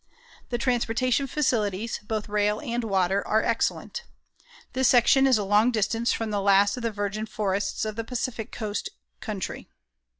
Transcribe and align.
The 0.49 0.57
transportation 0.57 1.27
facilities, 1.27 1.99
both 1.99 2.27
rail 2.27 2.59
and 2.59 2.83
water, 2.83 3.21
are 3.27 3.43
excellent. 3.43 4.01
This 4.73 4.87
section 4.87 5.27
is 5.27 5.37
a 5.37 5.43
long 5.43 5.69
distance 5.69 6.11
from 6.11 6.31
the 6.31 6.41
last 6.41 6.75
of 6.75 6.81
the 6.81 6.89
virgin 6.91 7.27
forests 7.27 7.85
of 7.85 7.95
the 7.95 8.03
Pacific 8.03 8.51
Coast 8.51 8.89
country. 9.19 9.67